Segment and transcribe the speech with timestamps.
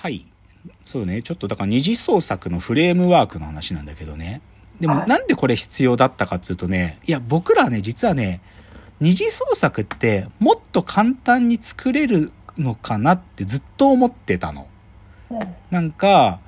[0.00, 0.24] はい。
[0.86, 1.22] そうね。
[1.22, 4.40] ちょっとだから二次創作のフレームワークの話なんだけどね。
[4.80, 8.40] でもはいなんでこれ必要だったかっていうとね、いや僕らはね、実はね、
[8.98, 14.68] 二次創作ってもっと簡単に作れるのかなってずっと思ってたの。
[15.30, 16.40] うんなんか、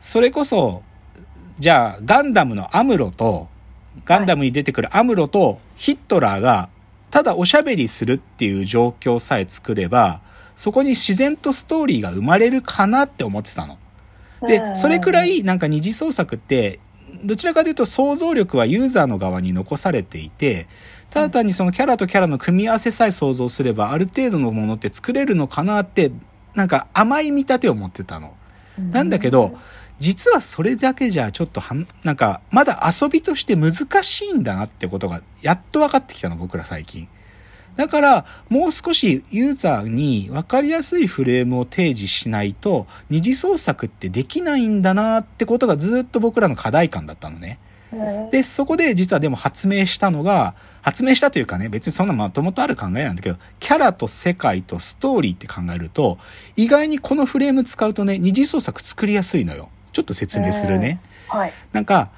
[0.00, 0.82] それこそ、
[1.58, 3.48] じゃあガンダムのアムロと、
[4.04, 6.68] ガンダムに出てくるアムロとヒットラーが、
[7.10, 10.20] ただおしゃべりするっていう状況さえ作れば、
[10.56, 13.78] そこに自然とストーリーが生まれるかなって思ってたの。
[14.46, 16.80] で、それくらいなんか二次創作って、
[17.22, 20.66] どちらかというと想像力はユーザーの側に残されていて、
[21.10, 26.10] ただ単にそのキャラとキャラの組み合わせさえ想像すれば、ある程度のものって作れるのかなって、
[26.54, 28.34] なんか甘い見立てを持ってたの。
[28.78, 29.58] なんだけど、
[29.98, 37.08] 実はそれだけじゃちょっとはん、なんか、まだ遊びとして難しいんだなってことが、やっと分かってきたの、僕ら最近。
[37.76, 47.58] だから、もう少しユーザーに分かりやすいフレームを提示しないと、二次創作ってできないんだなってことがずっと僕らの課題感だったのね。
[47.60, 56.18] うんで、そこで実はでも発明したのが、発明したというかね、別にそんなまともとある考えなんだけど、キャラと世界とストーリーって考えると、
[56.56, 59.70] 意外にこのフレーム使うとね、二次創作作りやすいのよ。
[59.92, 61.00] ちょっと説明するね。
[61.28, 61.52] はい。
[61.72, 62.10] なんか、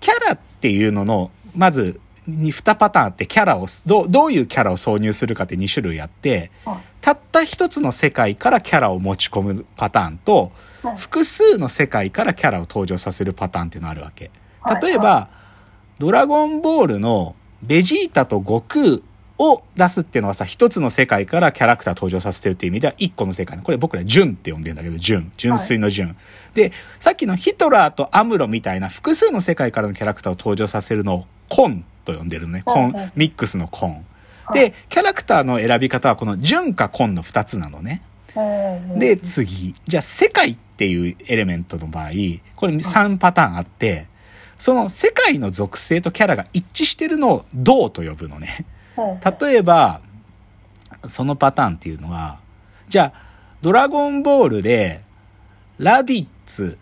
[0.00, 10.50] キャラっていうのの、まず、に2パターンあって、キャラを、どう、どういうキャラを挿入するかって2種類あって、はいたった一つの世界からキャラを持ち込むパターンと
[10.82, 14.30] はい、複数の世界からキャラを登場させるパターンっていうのがあるわけ。
[14.60, 15.28] はい例えば、
[15.98, 18.98] ドラゴンボールのベジータと悟空
[19.38, 23.58] を出すっていうのはさ、一つの世界からキャラクター登場させてるっていう意味では一個の世界。
[23.58, 25.30] これ僕ら純って呼んでんだけど、純。
[25.36, 26.16] 純粋の純。
[26.54, 32.62] で、さっきのヒトラーとアムロみたいな複数の世界からのキャラクターを登場させるのをコンと呼んでるのね。
[32.64, 33.90] コンはいはい、ミックスのコン。
[33.92, 34.04] はい
[34.52, 38.02] で、キャラクターの選び方はこの純かコンの二つなのね。
[38.36, 39.74] うんで、次。
[39.88, 42.10] じゃあ、世界っていうエレメントの場合、
[42.54, 44.06] これ3パターンあって、
[44.58, 48.48] その世界の属性とキャラが一致してるのを銅と呼ぶのね。
[48.96, 50.00] うん例えば、
[51.04, 52.38] そのパターンっていうのは、
[52.88, 53.22] じゃあ、
[53.60, 55.02] ドラゴンボールで、
[55.78, 56.78] ラディッツ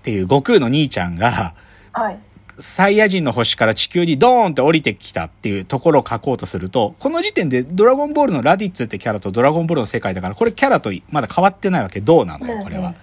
[0.00, 1.54] っていう悟空の兄ちゃんが、
[1.92, 2.18] はい。
[2.60, 12.00] サイヤ人の星から地球にドーンって降りてきたっていうところを書こうとすると、この時点でドラゴンボールのラディッツってキャラとドラゴンボールの世界だから、これキャラとまだ変わってないわけ。
[12.00, 12.46] どうなの？
[12.46, 12.94] よ、これは。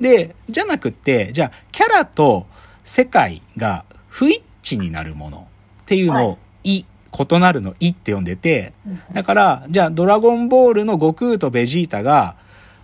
[0.00, 2.46] で、じゃなくって、じゃあ、キャラと
[2.82, 5.48] 世界が不一致になるもの
[5.82, 6.84] っていうのを、い、
[7.30, 8.72] 異なるのいって呼んでて、
[9.12, 12.36] だから、じゃあ、ドラゴンボールの悟空とベジータが、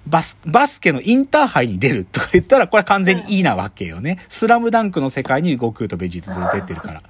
[0.06, 4.18] バス、バスケのインターハイに出るとか言ったら、これは完全にいいなわけよね。
[4.28, 7.02] スラムダンクの世界に悟空とベジータ連れてってるから。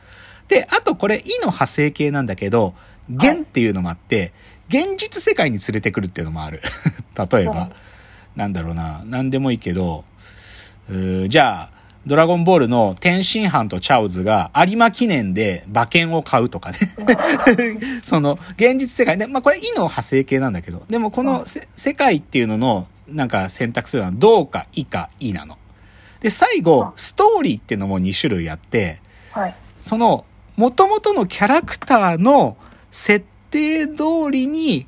[0.48, 2.74] で、あとこれ、いの派生系なんだけど、
[3.08, 4.32] 現っていうのもあって、
[4.68, 6.60] 現実世界に連れてくるっていうのもある。
[7.32, 7.70] 例えばはい、
[8.38, 10.04] なんだろうな、なんでもいいけど、
[11.28, 16.78] じゃあ、ドラゴンボールの天津飯とチャオズが有馬記念で馬券を買うとかね。
[18.04, 25.58] その、現実世界で、まあこれ、いの派生系なんだけど、でもこのせ世界っていうのの、なんか選択するのは、どうか、いか、いなの。
[26.20, 29.00] で、最後、ストーリーっていうのも2種類あって、
[29.32, 29.54] はい。
[29.82, 30.24] その、
[30.56, 32.56] 元々のキャラクターの
[32.90, 34.86] 設定通りに、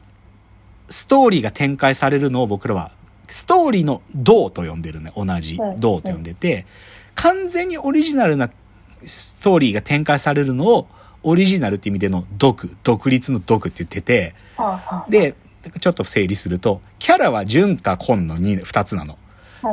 [0.89, 2.93] ストーリーが展開されるのを僕らは、
[3.29, 5.13] ストーリーの銅と呼んでるね。
[5.17, 6.67] 同じうん銅と呼んでて、
[7.15, 8.51] 完全にオリジナルな
[9.05, 10.89] ストーリーが展開されるのを、
[11.23, 14.35] オリジナルって意味での独、独立の独って言ってて、
[15.09, 15.35] で、
[15.81, 19.15] ちょっと整理すると、キャラは純か根の 2, 2つなの。
[19.15, 19.23] うん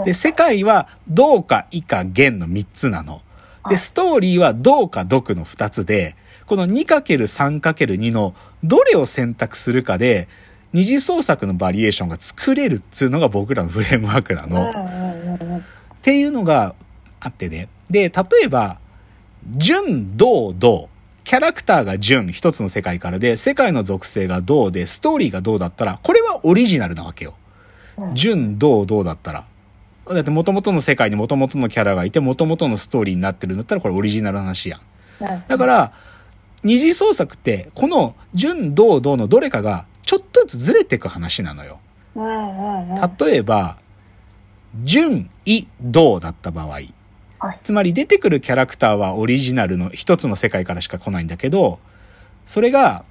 [0.05, 3.22] で、世界は銅か以か元の3つなの。
[3.69, 10.27] で、ストーリーは銅か毒の2つで、この 2×3×2 のどれを選択するかで、
[10.73, 14.69] 二次創作のバリエーションが作れるっつうのが僕らのフレームワークなの。
[15.59, 15.61] っ
[16.01, 16.75] ていうのが
[17.19, 17.69] あってね。
[17.90, 18.80] で、例えば、
[19.57, 20.90] 純、銅、銅。
[21.24, 27.35] キャラクターが純、一つの世界からで、世界の属性が銅で、ストーリーが銅だったら、これはオリジナルなわけよ。
[27.97, 29.46] うん純、銅、銅だったら。
[30.07, 34.80] だって元々の世界に元々のキャラがいて、元々のストーリーになってるんだったら、これオリジナルの話やん。
[34.80, 34.83] う
[35.25, 35.92] んだから、
[36.63, 41.80] 二次創作って、この純、銅、銅のどれかが、ちょっとずつずれていく話なのよ。
[42.15, 43.77] 例えば、
[44.83, 46.80] 純、異、銅だった場合。
[47.39, 51.80] はいつまり出てくるキャラクターはオリジナルの一つの世界からしか来ないんだけど、
[52.45, 53.06] それが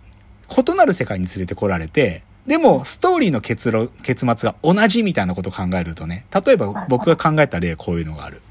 [0.51, 8.43] 異なる世界に連れてこられて、でもストーリーの結論結末が同じみたいなことを考えるとね、例えば僕が考えた例こういうのがある。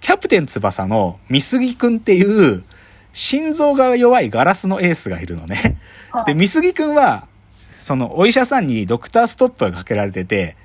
[0.00, 2.64] キャプテン翼の美杉くんっていう
[3.12, 5.78] 心臓が弱いガラスのエースがいるのね。
[6.26, 7.28] で、美杉くんは、
[7.70, 10.56] そのお医者さんにドクターストップがかけられてて、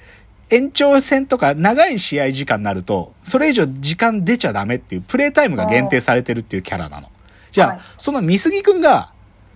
[0.49, 7.09] 延長戦とか長い試合時間になると、それ以上時間出ちゃダメっていう、プレイタイムが限定されてるっていうキャラなの。
[7.51, 9.13] じゃあ、はいその美杉くんが、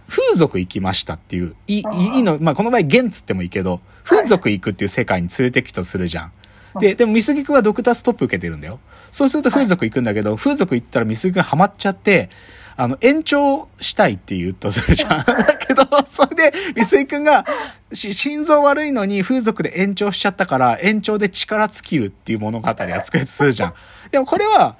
[0.09, 1.83] 風俗行きましたっていう、いい、
[2.15, 6.31] いいの、まあ、この場合、ゲンつってもいいけど、風俗行くっていう世界に連れてきとするじゃん。
[6.79, 8.79] で、でも、美杉くんはドクターストップ受けてるんだよ。
[9.11, 12.29] そうすると風俗行くんだけど、風俗行ったら美杉くんハマっちゃって、
[12.75, 15.25] あの、延長したいって言うとするじゃん。
[15.25, 17.45] だけど、 それで、美杉くんが、
[17.93, 23.73] し心臓悪いのに風俗で延長しちゃったから、延長で力尽きるっていう物語が作るとするじゃん。
[24.11, 24.75] でもこれは、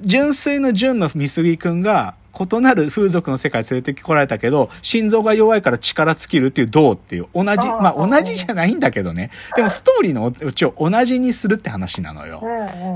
[0.00, 9.30] 純粋の純の美杉くんが、異なる風俗の世界に連れてこられたけど、心臓が弱いから力尽きるっていう銅っていう、同じ、まあ同じじゃないんだけどね。
[9.56, 12.42] でもストーリーのうちを同じにするって話なのよ。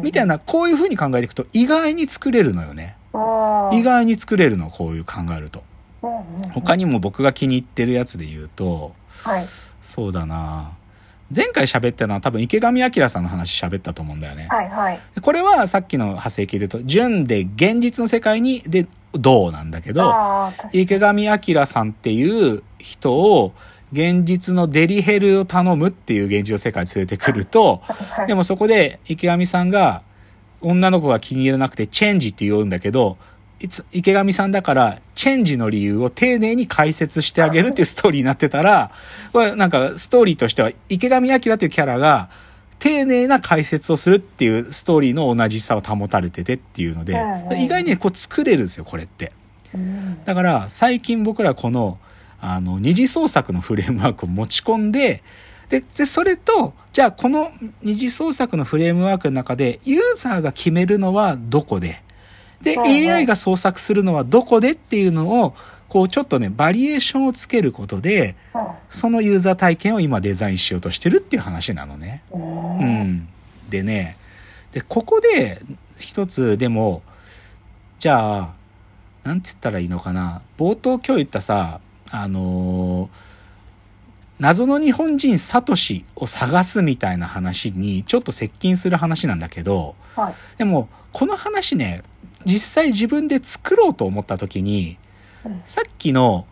[0.04, 2.96] みたいな、こういう風に考えていくと意外に作れるのよね。
[3.72, 5.64] 意外に作れるの、こういう考えると。
[6.52, 8.94] 他にも僕が気に入ってるやつで言うと、
[9.24, 9.46] はい。
[9.82, 10.72] そうだな
[11.34, 14.48] 前回喋ったのは多分池上彰さんの話喋ったと思うんだよね。
[14.50, 15.00] はいはい。
[15.14, 20.12] でこれはさっきの派生聞いてると、純で現実の世界に、で、銅なんだけど。
[20.72, 23.54] 池上彰さんっていう人を、
[23.92, 30.02] 現実のデリヘルを頼むっていう現実の世界に連れてくると、はいでもそこで池上さんが、
[30.62, 33.18] 女の子が気に入らなくてチェンジって言うんだけど、
[33.60, 38.90] いつ池上さんだから、チェンジの理由を丁寧に解説してあげるっていうストーリーになってたら、
[39.32, 42.28] これなんかストーリーとしては、池上彰というキャラが、
[42.82, 47.12] 丁寧な解説をするっていうストーリーの同じさを保たれててっていうので
[47.56, 49.30] 意外にねこう作れるんですよ、これって。
[49.72, 51.98] うんだから最近僕らこの
[52.40, 55.22] あの二次創作のフレームワークを持ち込んで
[55.72, 62.02] ででそれとじゃあこの二次創作のフレームワークの中でユーザーが決めるのはどこで？
[62.60, 65.54] で AI が創作するのはどこでっていうのを
[65.88, 68.36] こうちょっとねバリエーションをつけることで
[68.90, 72.22] そのユーザー体験を今デザインしようとしてるっていう話なのね。
[72.30, 72.84] うんう。
[72.84, 73.28] ん、
[73.70, 74.18] でね
[74.72, 75.62] でここで
[75.96, 77.02] 一つでも
[77.98, 78.54] じゃあ
[79.24, 80.42] なんつったらいいのかな？
[80.58, 81.80] 冒頭今日言ったさ
[82.10, 83.31] あのー
[84.38, 90.34] 謎の日本人サトシを探すみたいな話にちょっと接近する話なんだけどはい。
[90.58, 92.02] でもこの話ね
[92.44, 94.98] 実際自分で作ろうと思った時に
[95.44, 96.46] うんさっきの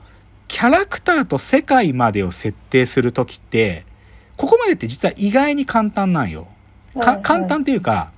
[0.48, 3.84] キャラクターと世界までを設定する時って
[4.40, 6.48] ここまでって実は意外に簡単なんよ。
[6.98, 8.10] か簡単っていうか、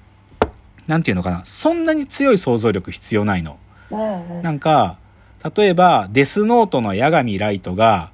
[0.87, 1.43] なんていうのかな。
[1.45, 3.59] そんなに強い想像力必要ないの。
[4.43, 4.99] なんか、
[5.57, 8.13] 例えば、デスノートの八神ライトが、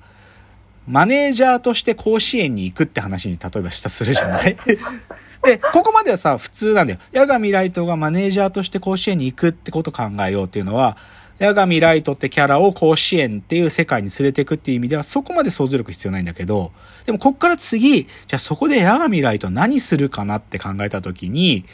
[0.89, 4.57] マネージャーとして甲子園に行くって話に例えばしたするじゃない？
[5.45, 6.99] で、ここまではさ、普通なんだよ。
[7.15, 10.97] 八神ライトがマネージャーとして甲子園に行くってことを考えようっていうのは、
[11.39, 16.73] 八神ライトってキャラを甲子園っていう世界に連れていくっていう意味では、そこまで想像力必要ないんだけど、
[17.07, 21.65] でもこっから次、じゃあそこで八神ライト何するかなって考えたときに、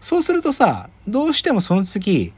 [0.00, 2.32] そうするとさ、どうしてもその次、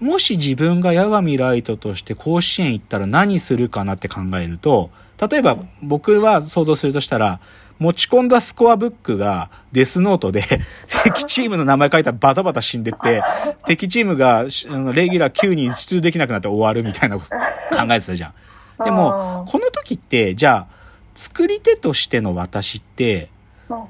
[0.00, 4.90] もし自分が八神ライトとして甲子園行ったら何するかなって考えると、
[5.28, 7.40] 例えば僕は想像するとしたら、
[7.78, 10.42] 持ち込んだスコアブックがデスノートで
[11.04, 13.22] 敵チームの名前書いたらバタバタ死んでって、
[13.64, 17.30] 敵チームがしあのレギュラー9人出場できなくなって終わるみたいなこと
[17.76, 18.84] 考えてたじゃん。
[18.84, 20.80] でもこの時って、じゃあ、
[21.14, 23.40] 作り手としての私って、うん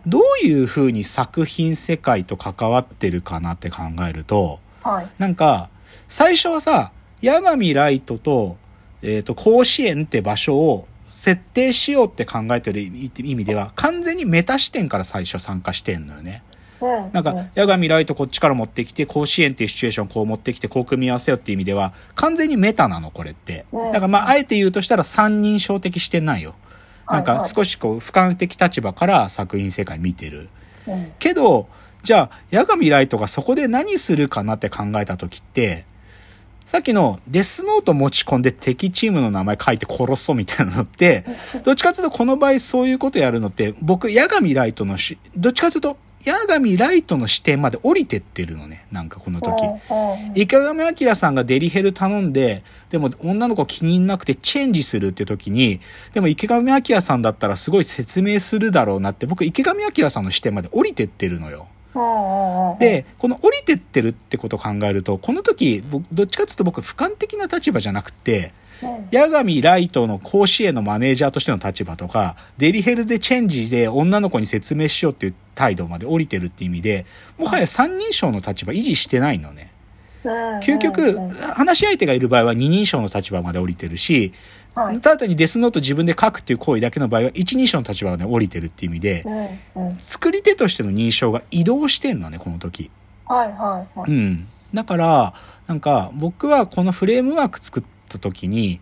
[0.07, 5.07] どういう風に作品世界と関わってるかなって考えると、はい。
[5.19, 5.71] なんか、
[6.07, 8.59] 最初はさ、八神ライトと、
[9.01, 10.87] えっ、と、甲子園って場所を
[11.21, 16.43] 設定しようって考えてる意味では、完全にメタ視点から最初参加してんのよね。
[16.81, 17.11] うん。
[17.13, 23.67] なんか、八神ライトこっちから持ってきて、甲子園っていうシチュエーションこう持ってきて、こう組み合わせようっていう意味では、完全にメタなの、これって。
[23.71, 26.55] うんだからまあ、あえて言うとしたら三人称的視点なんよ。
[27.07, 30.49] なんか少しこう、俯瞰的立場から作品世界見てる。
[30.87, 31.13] うん。
[31.19, 31.69] けど、
[32.03, 35.85] じゃあ、八神ライトがそこで何するかなって考えた時って、
[36.65, 41.25] さっきのデスノート持ち込んで敵チームの名前書いて殺そうみたいなのって、
[41.65, 48.87] どっちかというとこの場合そういうことやるのって、僕、八神ライトのし、どっちかというと、八神ライトの視点まで降りてってるのね。
[48.93, 49.65] なんかこの時。
[50.35, 55.81] 池上彰さんがデリヘル頼んで、でも女の子気になくてチェンジするって時に、
[56.13, 61.69] でも池上彰さんだったらすごい説明するだろうなって、僕池上彰さんの視点まで降りてってるのよ。
[62.79, 69.09] で、この降りてってるってことを考えると、この時、僕どっちかっていうと僕俯瞰的な立場じゃなくて、うん。
[69.13, 77.07] 八神ライトの甲子園のマネージャーとしての立場とか、デリヘルでチェンジで女の子に説明しようっていう態度まで降りてるって意味で、
[77.39, 79.73] もはや三人称の立場維持してないのね。
[80.23, 84.33] 究極うん、話し相手がいる場合は二人称の立場まで降りてるし、
[84.75, 85.01] はい。
[85.01, 89.25] ただ単にデスノート自分で書くっていう行為だけの場合は一人称の立場まで降りてるっていう意味で、
[89.75, 89.97] うんうん。
[89.99, 92.91] 作り手としての認証が移動してんのね、この時。
[93.27, 94.11] はいはいはい。
[94.11, 94.47] うん。
[94.73, 95.35] だから、
[95.67, 98.81] なんか僕はこのフレームワーク作った時に、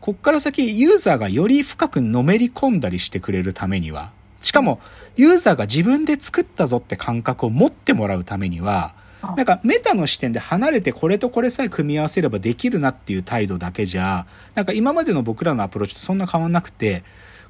[0.00, 4.78] こっから先ユーザーがより深くのめり込んだりしてくれるためには、しかも
[5.16, 8.94] ユーザーが自分で作ったぞって感覚を持ってもらうためには、
[9.36, 17.02] なんかメタの視点で離れてこれとこれさえ組み合わせればできるなっていう態度だけじゃ、なんか今までの僕らのアプローチとそんな変わんなくて、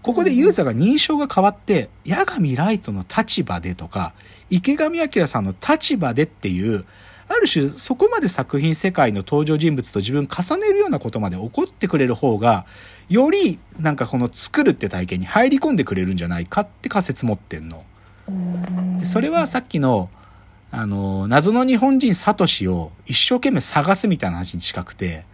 [0.03, 4.15] ここでユーザーが認証が変わって、八神ライトの立場でとか、
[4.51, 6.85] 池上彰さんの立場でっていう、
[7.27, 12.67] ある種そこまで作品世界の登場人物と自分重ねるようなことまで起こってくれる方が、
[13.09, 17.83] よりなんかこの作るって体験に入り込んでくれるんじゃないかって仮説持ってんの。
[19.05, 20.11] それはさっきの、
[20.77, 25.25] あの、謎の日本人サトシを一生懸命探すみたいな話に近くて、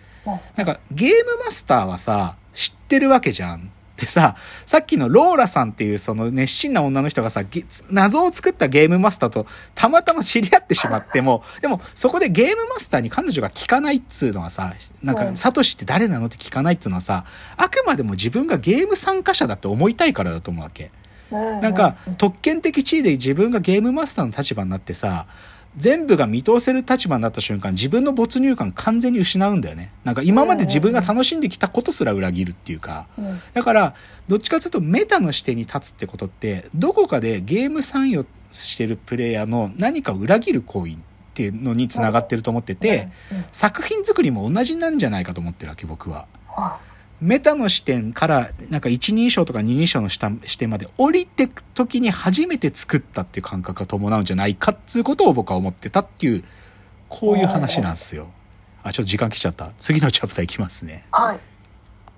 [0.56, 3.70] なんかゲームマスターはさ、知ってるわけじゃん。
[3.96, 17.24] でさ、さっきのローラさんっていうその熱心な女の人がさ、ゲ謎を作ったゲームマスターとたまたま知り合ってしまっても、 でもそこでゲームマスターに彼女が聞かないっつうのはさ、なんかうんサトシって誰なのって聞かないっつうのはさ、
[17.56, 20.90] あくまでも自分がゲーム参加者だって思いたいからだと思うわけ。
[21.30, 25.26] なんか、特権的地位で自分がゲームマスターの立場になってさ、
[25.76, 29.92] 全部が見通せる立場になった瞬間、自分の没入感完全に失うんだよね。
[30.04, 33.08] なんか今まで自分が楽しんできたことすら裏切るっていうか。
[33.18, 33.94] うんだから、
[34.28, 40.96] どっちかというとメタの視点に立つってことって、どこかでゲーム参与してるプレイヤーの何かを裏切る行為っ
[41.34, 43.08] ていうのにつながってると思ってて、
[43.52, 46.26] 作品作りも同じなんじゃないかと思ってるわけ、僕は。
[47.20, 56.44] メタの視点から、なんか一人称とか二人称の視点まで降りてく時に初めて作ったっていう感覚が伴うんじゃないかっつうことを僕は思ってたっていう、
[57.08, 58.30] こういう話なんですよ。
[58.82, 59.72] あ、ちょっと時間来ちゃった。
[59.78, 61.04] 次のチャプターいきますね。
[61.10, 61.40] はい。